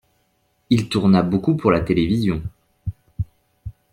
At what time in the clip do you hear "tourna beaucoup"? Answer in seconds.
0.89-1.55